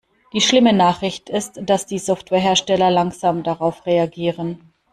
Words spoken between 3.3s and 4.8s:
darauf reagieren.